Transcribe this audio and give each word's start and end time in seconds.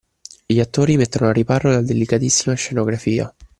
Gli 0.47 0.59
attori 0.59 0.97
mettono 0.97 1.27
al 1.27 1.35
riparo 1.35 1.69
la 1.69 1.81
delicatissima 1.83 2.55
scenografia. 2.55 3.31